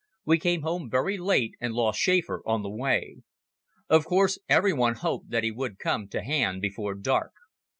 We 0.25 0.39
came 0.39 0.63
home 0.63 0.89
very 0.89 1.19
late 1.19 1.53
and 1.59 1.75
lost 1.75 1.99
Schäfer 1.99 2.39
on 2.43 2.63
the 2.63 2.71
way. 2.71 3.17
Of 3.87 4.03
course 4.05 4.39
everyone 4.49 4.95
hoped 4.95 5.29
that 5.29 5.43
he 5.43 5.51
would 5.51 5.77
come 5.77 6.07
to 6.07 6.23
hand 6.23 6.59
before 6.59 6.95
dark. 6.95 7.33